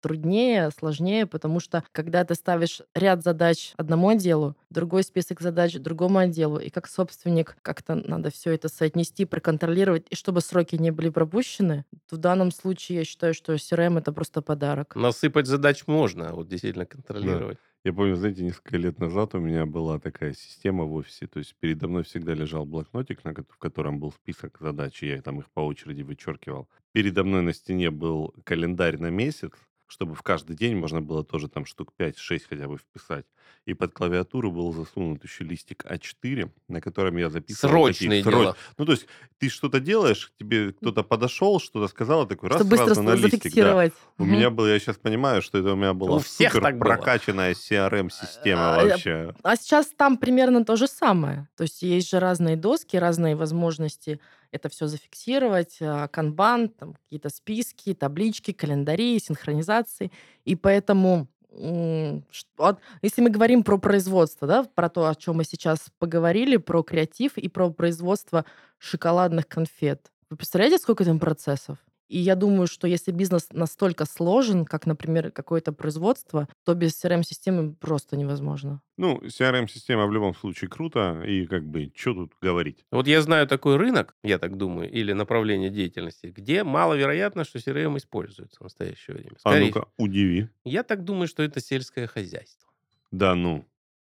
[0.00, 6.18] труднее, сложнее, потому что когда ты ставишь ряд задач одному отделу, другой список задач другому
[6.18, 11.08] отделу, и как собственник как-то надо все это соотнести, проконтролировать, и чтобы сроки не были
[11.08, 14.94] пропущены, то в данном случае я считаю, что CRM— это просто подарок.
[14.94, 17.58] Насыпать задач можно, а вот действительно контролировать.
[17.58, 17.75] Да.
[17.86, 21.54] Я помню, знаете, несколько лет назад у меня была такая система в офисе, то есть
[21.60, 25.48] передо мной всегда лежал блокнотик, на, в котором был список задач, и я там их
[25.52, 26.68] по очереди вычеркивал.
[26.90, 29.52] Передо мной на стене был календарь на месяц,
[29.86, 33.26] чтобы в каждый день можно было тоже там штук 5-6 хотя бы вписать.
[33.64, 38.56] И под клавиатуру был засунут еще листик А4, на котором я записывал Срочные такие, дела.
[38.78, 39.06] Ну, то есть
[39.38, 43.54] ты что-то делаешь, тебе кто-то подошел, что-то сказал, такой раз Чтобы сразу на листик.
[43.54, 43.84] Да.
[43.84, 43.92] Угу.
[44.18, 48.76] У меня было, я сейчас понимаю, что это у меня была у супер прокачанная CRM-система
[48.76, 49.34] а, вообще.
[49.42, 51.48] А сейчас там примерно то же самое.
[51.56, 54.20] То есть есть же разные доски, разные возможности
[54.56, 60.10] это все зафиксировать, а, канбан, там какие-то списки, таблички, календари, синхронизации.
[60.44, 66.58] И поэтому если мы говорим про производство, да, про то, о чем мы сейчас поговорили,
[66.58, 68.44] про креатив и про производство
[68.78, 71.78] шоколадных конфет, вы представляете, сколько там процессов?
[72.08, 77.74] И я думаю, что если бизнес настолько сложен, как, например, какое-то производство, то без CRM-системы
[77.74, 78.80] просто невозможно.
[78.96, 82.84] Ну, CRM-система в любом случае круто, и как бы, что тут говорить?
[82.90, 87.96] Вот я знаю такой рынок, я так думаю, или направление деятельности, где маловероятно, что CRM
[87.98, 89.32] используется в настоящее время.
[89.42, 90.48] А Скорее, а ну-ка, удиви.
[90.64, 92.68] Я так думаю, что это сельское хозяйство.
[93.10, 93.66] Да ну.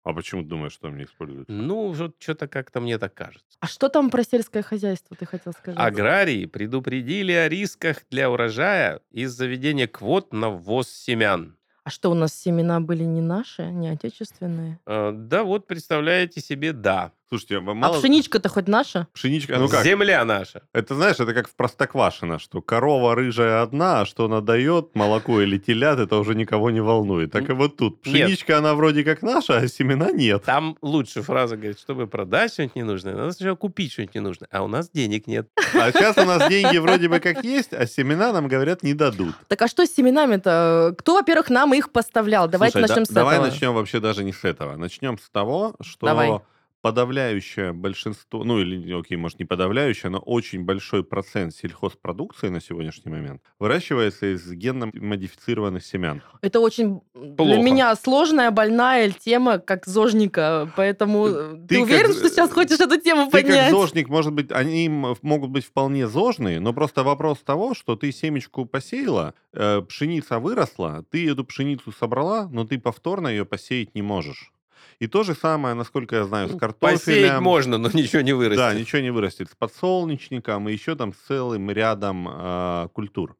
[0.04, 1.52] А почему ты думаешь, что там не используется?
[1.52, 3.56] Ну, вот что-то как-то мне так кажется.
[3.60, 5.78] А что там про сельское хозяйство, ты хотел сказать?
[5.78, 11.56] Аграрии предупредили о рисках для урожая из-за введения квот на ввоз семян.
[11.84, 14.78] А что, у нас семена были не наши, не отечественные?
[14.86, 17.12] Э, да вот, представляете себе, да.
[17.32, 17.96] Слушайте, вам а мало...
[17.96, 19.08] А пшеничка-то хоть наша?
[19.14, 19.82] Пшеничка, ну как?
[19.84, 20.64] Земля наша.
[20.74, 25.40] Это, знаешь, это как в Простоквашино, что корова рыжая одна, а что она дает, молоко
[25.40, 27.32] или телят, это уже никого не волнует.
[27.32, 28.02] Так и вот тут.
[28.02, 28.58] Пшеничка, нет.
[28.58, 30.42] она вроде как наша, а семена нет.
[30.44, 34.68] Там лучше фраза говорит, чтобы продать что-нибудь ненужное, надо сначала купить что-нибудь ненужное, а у
[34.68, 35.48] нас денег нет.
[35.72, 39.34] А сейчас у нас деньги вроде бы как есть, а семена нам, говорят, не дадут.
[39.48, 40.94] Так а что с семенами-то?
[40.98, 42.46] Кто, во-первых, нам их поставлял?
[42.46, 43.46] Давайте Слушай, начнем да, с давай этого.
[43.46, 44.76] Давай начнем вообще даже не с этого.
[44.76, 46.04] Начнем с того, что...
[46.04, 46.38] Давай
[46.82, 53.10] подавляющее большинство, ну или, окей, может не подавляющее, но очень большой процент сельхозпродукции на сегодняшний
[53.10, 56.22] момент выращивается из генно-модифицированных семян.
[56.42, 57.44] Это очень Плохо.
[57.44, 62.50] для меня сложная, больная тема, как зожника, поэтому э, ты, ты уверен, как, что сейчас
[62.50, 63.70] хочешь эту тему ты поднять?
[63.70, 68.10] как зожник, может быть, они могут быть вполне зожные, но просто вопрос того, что ты
[68.10, 74.02] семечку посеяла, э, пшеница выросла, ты эту пшеницу собрала, но ты повторно ее посеять не
[74.02, 74.52] можешь.
[74.98, 76.98] И то же самое, насколько я знаю, с картофелем.
[76.98, 78.58] Посеять можно, но ничего не вырастет.
[78.58, 79.50] Да, ничего не вырастет.
[79.50, 83.36] С подсолнечником и еще там с целым рядом э, культур.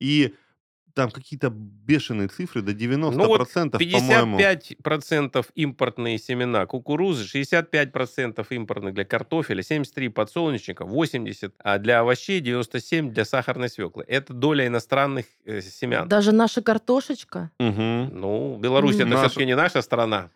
[0.00, 0.34] И
[0.94, 4.38] там какие-то бешеные цифры, до 90%, ну вот 55% по-моему.
[4.38, 13.12] 55% импортные семена кукурузы, 65% импортных для картофеля, 73 подсолнечника, 80 а для овощей, 97
[13.12, 14.04] для сахарной свеклы.
[14.06, 16.08] Это доля иностранных э, семян.
[16.08, 17.50] Даже наша картошечка?
[17.58, 17.82] Угу.
[18.12, 19.28] Ну, Беларусь это наша...
[19.28, 20.30] все-таки не наша страна.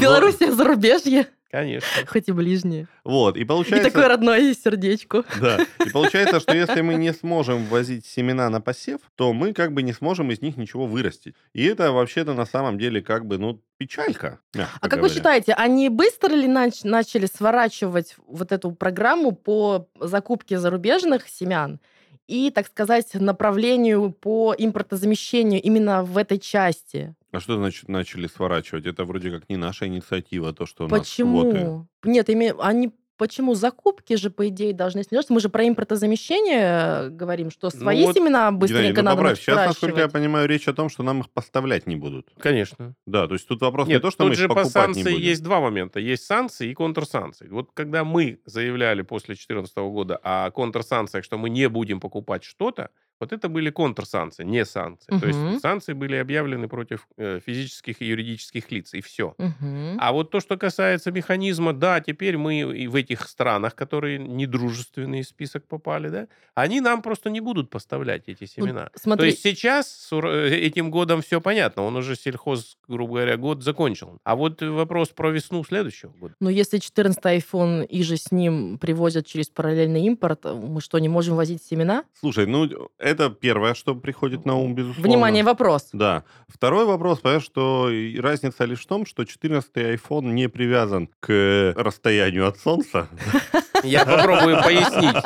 [0.00, 1.26] Беларусь зарубежье.
[1.50, 2.06] Конечно.
[2.06, 2.88] Хоть и ближние.
[3.04, 3.88] Вот, и получается...
[3.88, 5.24] И такое родное сердечко.
[5.40, 9.72] Да, и получается, что если мы не сможем возить семена на посев, то мы как
[9.72, 11.34] бы не сможем из них ничего вырастить.
[11.54, 14.40] И это вообще-то на самом деле как бы, ну, печалька.
[14.80, 20.58] А как вы считаете, они быстро ли нач- начали сворачивать вот эту программу по закупке
[20.58, 21.80] зарубежных семян?
[22.28, 27.14] и, так сказать, направлению по импортозамещению именно в этой части.
[27.38, 28.86] А что значит начали сворачивать?
[28.86, 31.44] Это вроде как не наша инициатива, то, что у Почему?
[31.44, 31.86] нас квоты.
[32.02, 35.32] Нет, ими, они Почему закупки же, по идее, должны снижаться?
[35.32, 39.36] Мы же про импортозамещение говорим, что ну свои ну, вот, семена быстренько Геннадий, ну, надо
[39.36, 42.28] Сейчас, насколько я понимаю, речь о том, что нам их поставлять не будут.
[42.38, 42.94] Конечно.
[43.06, 45.04] Да, то есть тут вопрос Нет, не то, что мы их покупать по санкции не
[45.10, 45.18] будем.
[45.18, 45.98] есть два момента.
[45.98, 47.48] Есть санкции и контрсанкции.
[47.48, 52.90] Вот когда мы заявляли после 2014 года о контрсанкциях, что мы не будем покупать что-то,
[53.20, 55.12] Вот это были контрсанкции, не санкции.
[55.12, 55.20] Угу.
[55.20, 59.34] То есть санкции были объявлены против э, физических и юридических лиц, и все.
[59.38, 59.96] Угу.
[59.98, 65.24] А вот то, что касается механизма, да, теперь мы и в этих странах, которые недружественный
[65.24, 68.90] список попали, да, они нам просто не будут поставлять эти семена.
[68.92, 69.22] Вот, смотри.
[69.22, 73.62] То есть сейчас с э, этим годом все понятно, он уже сельхоз, грубо говоря, год
[73.62, 74.18] закончил.
[74.24, 76.34] А вот вопрос про весну следующего года.
[76.40, 81.08] Но если 14 iPhone и же с ним привозят через параллельный импорт, мы что, не
[81.08, 82.04] можем возить семена?
[82.20, 82.68] Слушай, ну
[83.08, 85.08] это первое, что приходит на ум, безусловно.
[85.08, 85.88] Внимание, вопрос.
[85.92, 86.24] Да.
[86.48, 92.46] Второй вопрос, понимаешь, что разница лишь в том, что 14 iPhone не привязан к расстоянию
[92.46, 93.08] от Солнца.
[93.84, 95.16] Я попробую пояснить.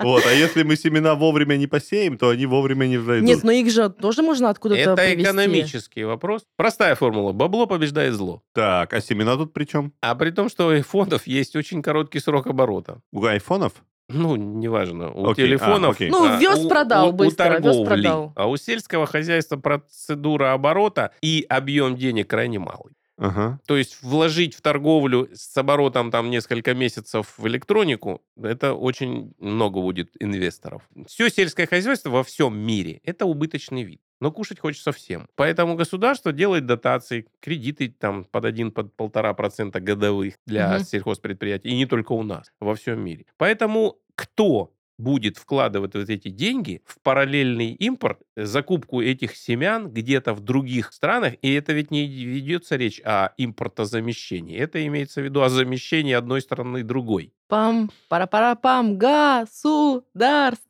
[0.00, 3.28] Вот, а если мы семена вовремя не посеем, то они вовремя не взойдут.
[3.28, 5.22] Нет, но их же тоже можно откуда-то Это привезти.
[5.22, 6.44] экономический вопрос.
[6.56, 7.32] Простая формула.
[7.32, 8.42] Бабло побеждает зло.
[8.52, 9.92] Так, а семена тут при чем?
[10.00, 13.00] А при том, что у айфонов есть очень короткий срок оборота.
[13.12, 13.72] У айфонов?
[14.08, 15.10] Ну, неважно.
[15.10, 15.90] У окей, телефонов...
[15.90, 16.10] А, окей.
[16.10, 18.32] Ну, вез а, продал у, быстро, у торговли, вез продал.
[18.36, 22.95] А у сельского хозяйства процедура оборота и объем денег крайне малый.
[23.18, 23.58] Ага.
[23.66, 29.80] То есть вложить в торговлю с оборотом там несколько месяцев в электронику, это очень много
[29.80, 30.82] будет инвесторов.
[31.06, 34.00] Все сельское хозяйство во всем мире– это убыточный вид.
[34.20, 35.28] Но кушать хочется всем.
[35.34, 40.84] Поэтому государство делает дотации, кредиты там под один, под полтора процента годовых для угу.
[40.84, 41.70] сельхозпредприятий.
[41.70, 43.26] И не только у нас, во всем мире.
[43.36, 50.40] Поэтому кто будет вкладывать вот эти деньги в параллельный импорт, закупку этих семян где-то в
[50.40, 55.48] других странах, и это ведь не ведется речь о импортозамещении, это имеется в виду о
[55.50, 57.32] замещении одной страны другой.
[57.48, 60.66] Пам, пара-пара-пам, государство.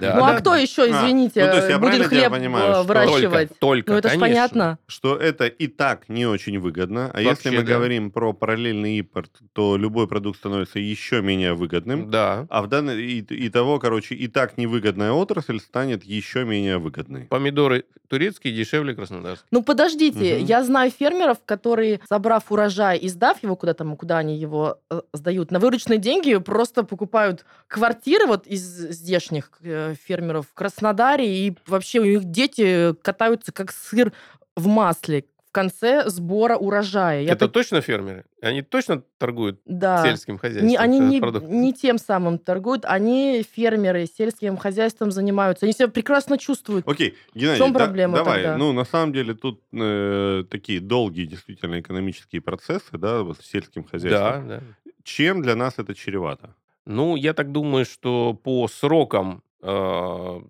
[0.00, 0.56] Да, ну а кто да.
[0.56, 3.50] еще, извините, а, ну, есть, будет хлеб понимаю, выращивать?
[3.58, 4.78] Только, только ну это же понятно.
[4.86, 7.10] Что это и так не очень выгодно.
[7.12, 7.74] А Вообще, если мы да.
[7.74, 12.10] говорим про параллельный импорт, то любой продукт становится еще менее выгодным.
[12.10, 12.46] Да.
[12.48, 17.26] А в данной и, и того, короче, и так невыгодная отрасль станет еще менее выгодной.
[17.26, 19.46] Помидоры турецкие дешевле краснодарских.
[19.50, 20.44] Ну подождите, угу.
[20.46, 25.50] я знаю фермеров, которые, собрав урожай и сдав его куда-то, куда они его э, сдают,
[25.50, 31.56] на вырученные деньги деньги просто покупают квартиры вот из здешних э, фермеров в Краснодаре, и
[31.66, 34.12] вообще у них дети катаются как сыр
[34.56, 37.22] в масле в конце сбора урожая.
[37.22, 37.52] Я Это так...
[37.52, 38.24] точно фермеры?
[38.42, 40.02] Они точно торгуют да.
[40.02, 40.68] сельским хозяйством?
[40.68, 45.66] Не, они не, не тем самым торгуют, они фермеры, сельским хозяйством занимаются.
[45.66, 46.88] Они себя прекрасно чувствуют.
[46.88, 48.42] Окей, Геннадий, в чем проблема да, давай.
[48.42, 48.58] Тогда?
[48.58, 53.84] Ну, на самом деле, тут э, такие долгие действительно экономические процессы, да, вот с сельским
[53.84, 54.48] хозяйством.
[54.48, 54.83] Да, да.
[55.04, 56.54] Чем для нас это чревато?
[56.86, 60.40] Ну, я так думаю, что по срокам э,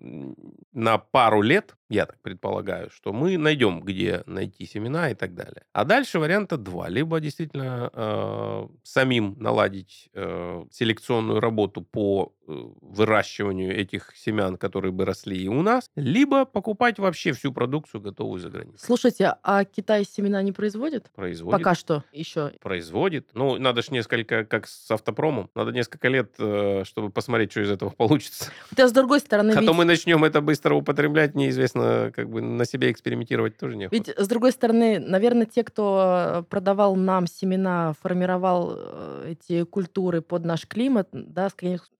[0.73, 5.63] на пару лет я так предполагаю, что мы найдем, где найти семена и так далее.
[5.73, 6.89] А дальше варианта два.
[6.89, 15.05] Либо действительно э, самим наладить э, селекционную работу по э, выращиванию этих семян, которые бы
[15.05, 18.85] росли и у нас, либо покупать вообще всю продукцию, готовую за границей.
[18.85, 21.09] Слушайте, а Китай семена не производит?
[21.15, 21.57] Производит.
[21.57, 22.51] Пока что еще.
[22.61, 23.29] Производит.
[23.33, 27.71] Ну, надо же несколько, как с автопромом, надо несколько лет, э, чтобы посмотреть, что из
[27.71, 28.51] этого получится.
[28.69, 29.51] Хотя, с другой стороны...
[29.51, 29.65] А ведь...
[29.65, 33.87] то мы начнем это быстро употреблять, неизвестно соответственно, как бы на себе экспериментировать тоже не
[33.91, 40.45] Ведь, с другой стороны, наверное, те, кто продавал нам семена, формировал э, эти культуры под
[40.45, 41.49] наш климат, да,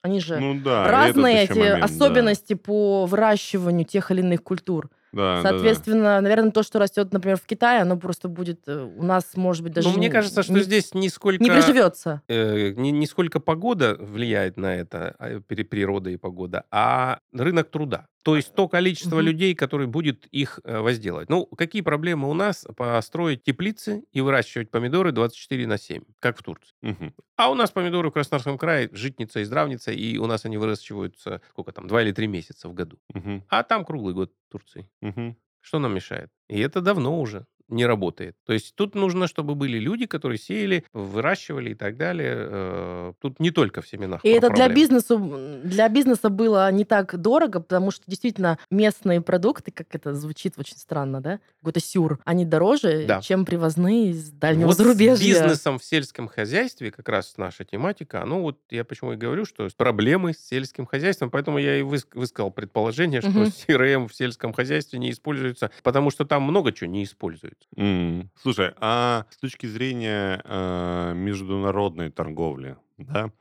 [0.01, 2.59] они же ну, да, разные эти момент, особенности да.
[2.63, 4.89] по выращиванию тех или иных культур.
[5.15, 6.21] Да, Соответственно, да, да.
[6.21, 9.71] наверное, то, что растет, например, в Китае, оно просто будет э, у нас, может быть,
[9.71, 9.87] даже...
[9.87, 11.41] Ну, мне кажется, что не, здесь не сколько...
[11.41, 12.21] Не приживется.
[12.27, 18.07] Э, не, не сколько погода влияет на это, а, природа и погода, а рынок труда.
[18.25, 19.25] То есть то количество угу.
[19.25, 21.29] людей, которые будет их э, возделывать.
[21.29, 26.41] Ну, какие проблемы у нас построить теплицы и выращивать помидоры 24 на 7, как в
[26.41, 26.73] Турции.
[26.81, 27.13] Угу.
[27.35, 31.39] А у нас помидоры в Краснодарском крае житница и здравница, и у нас они выращиваются,
[31.51, 32.97] сколько там, 2 или 3 месяца в году.
[33.13, 33.43] Угу.
[33.47, 34.89] А там круглый год в Турции.
[35.03, 35.37] Угу.
[35.61, 36.31] Что нам мешает?
[36.49, 38.35] И это давно уже не работает.
[38.45, 42.35] То есть тут нужно, чтобы были люди, которые сеяли, выращивали и так далее.
[42.37, 44.23] Э, тут не только в семенах.
[44.23, 49.71] И это для бизнеса, для бизнеса было не так дорого, потому что действительно местные продукты,
[49.71, 53.21] как это звучит очень странно, да, какой-то сюр, они дороже, да.
[53.21, 55.15] чем привозные из дальнего вот зарубежья.
[55.15, 58.23] С бизнесом в сельском хозяйстве как раз наша тематика.
[58.25, 62.51] Ну вот я почему и говорю, что проблемы с сельским хозяйством, поэтому я и высказал
[62.51, 63.45] предположение, что угу.
[63.45, 68.21] CRM в сельском хозяйстве не используется, потому что там много чего не используют используется.
[68.21, 68.31] М.
[68.35, 73.31] Слушай, а с точки зрения э, международной торговли, да,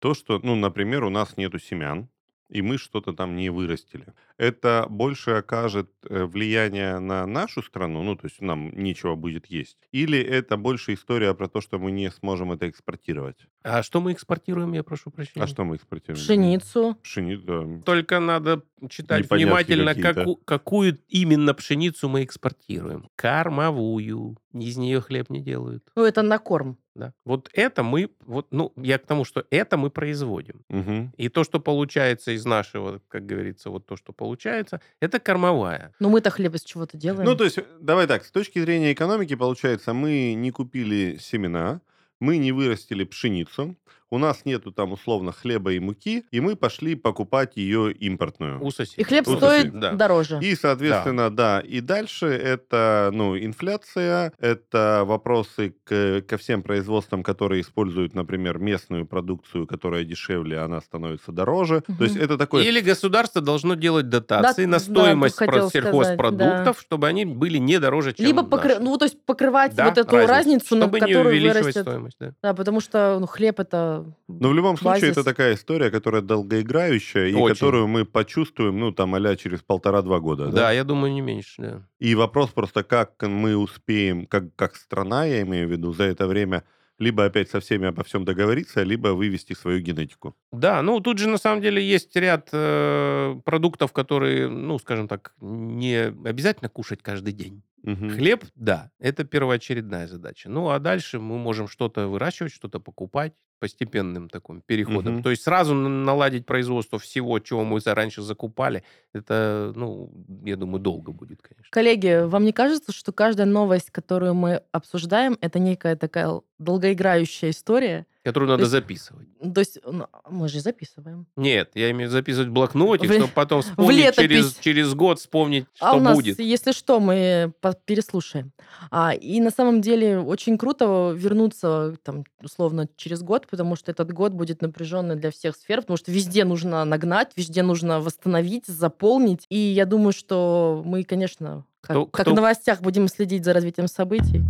[0.00, 2.08] то, что, ну, например, у нас нету семян,
[2.48, 4.06] и мы что-то там не вырастили.
[4.36, 9.76] Это больше окажет э, влияние на нашу страну, ну, то есть нам нечего будет есть,
[9.92, 13.46] или это больше история про то, что мы не сможем это экспортировать?
[13.62, 15.44] А что мы экспортируем, я прошу прощения?
[15.44, 16.22] А что мы экспортируем?
[16.22, 16.96] Пшеницу.
[17.02, 17.82] Пшеницу, да.
[17.84, 23.08] Только надо читать внимательно, каку, какую именно пшеницу мы экспортируем.
[23.16, 24.38] Кормовую.
[24.54, 25.84] Из нее хлеб не делают.
[25.94, 26.78] Ну, это на корм.
[26.98, 27.12] Да.
[27.24, 30.64] Вот это мы, вот, ну, я к тому, что это мы производим.
[30.68, 31.12] Угу.
[31.16, 35.94] И то, что получается из нашего, как говорится, вот то, что получается, это кормовая.
[36.00, 37.24] Но мы-то хлеб из чего-то делаем.
[37.24, 41.80] Ну, то есть, давай так, с точки зрения экономики, получается, мы не купили семена,
[42.18, 43.76] мы не вырастили пшеницу,
[44.10, 48.62] у нас нету там условно хлеба и муки, и мы пошли покупать ее импортную.
[48.64, 49.00] У соседей.
[49.02, 49.92] И хлеб У стоит соседей, да.
[49.92, 50.38] дороже.
[50.42, 51.60] И, соответственно, да.
[51.60, 59.06] И дальше это, ну, инфляция, это вопросы к, ко всем производствам, которые используют, например, местную
[59.06, 61.82] продукцию, которая дешевле, она становится дороже.
[61.86, 61.98] Мгм.
[61.98, 62.64] То есть это такое...
[62.64, 67.58] Или государство должно делать дотации Да, на да, стоимость про- сельхозпродуктов, сказать, чтобы они были
[67.58, 68.78] не дороже, чем Либо покры...
[68.78, 71.82] ну, то есть покрывать Да, вот эту разницу, на чтобы не которую увеличивать вырастет.
[71.82, 72.16] стоимость.
[72.20, 72.32] Да.
[72.42, 73.97] Да, потому что ну, хлеб это
[74.28, 75.16] Но в любом случае базис.
[75.16, 77.54] это такая история, которая долгоиграющая, и Очень.
[77.54, 80.46] которую мы почувствуем, ну, там, а через полтора-два года.
[80.46, 80.72] Да, Да?
[80.72, 81.62] я думаю, не меньше.
[81.62, 81.82] Да.
[81.98, 86.26] И вопрос просто, как мы успеем, как, как страна, я имею в виду, за это
[86.26, 86.62] время
[86.98, 90.34] либо опять со всеми обо всем договориться, либо вывести свою генетику.
[90.52, 95.32] Да, ну тут же на самом деле есть ряд э, продуктов, которые, ну, скажем так,
[95.40, 97.62] не обязательно кушать каждый день.
[97.82, 98.10] Мгм.
[98.10, 100.48] Хлеб, да, это первоочередная задача.
[100.48, 105.14] Ну, а дальше мы можем что-то выращивать, что-то покупать постепенным таким переходом.
[105.14, 105.22] Мгм.
[105.22, 110.12] То есть сразу на- наладить производство всего, чего мы раньше закупали, это, ну,
[110.44, 111.66] я думаю, долго будет, конечно.
[111.70, 118.06] Коллеги, вам не кажется, что каждая новость, которую мы обсуждаем, это некая такая долгоиграющая история?
[118.28, 119.28] Которую надо есть- записывать.
[119.54, 121.26] То есть ну, мы же записываем.
[121.36, 125.18] Нет, я имею в виду записывать в блокнотик, В- чтобы потом вспомнить через, через год
[125.18, 126.38] вспомнить, а что у нас, будет.
[126.38, 127.52] если что, мы
[127.84, 128.52] переслушаем.
[128.90, 134.12] А, и на самом деле очень круто вернуться, там, условно, через год, потому что этот
[134.12, 139.46] год будет напряженный для всех сфер, потому что везде нужно нагнать, везде нужно восстановить, заполнить.
[139.48, 143.52] И я думаю, что мы, конечно, как, Кто- как кто- в новостях будем следить за
[143.52, 144.42] развитием событий.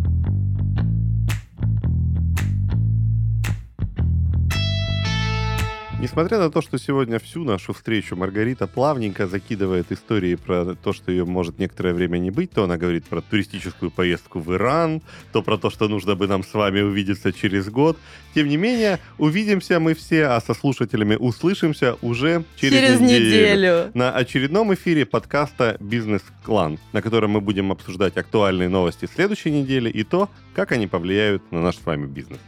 [6.01, 11.11] Несмотря на то, что сегодня всю нашу встречу Маргарита плавненько закидывает истории про то, что
[11.11, 15.01] ее может некоторое время не быть, то она говорит про туристическую поездку в Иран,
[15.33, 17.97] то про то, что нужно бы нам с вами увидеться через год.
[18.33, 23.91] Тем не менее, увидимся мы все, а со слушателями услышимся уже через, неделю.
[23.93, 30.05] на очередном эфире подкаста «Бизнес-клан», на котором мы будем обсуждать актуальные новости следующей недели и
[30.05, 32.39] то, как они повлияют на наш с вами бизнес.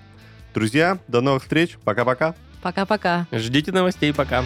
[0.54, 1.78] Друзья, до новых встреч.
[1.84, 2.34] Пока-пока.
[2.62, 3.28] Пока-пока.
[3.32, 4.44] Ждите новостей, пока.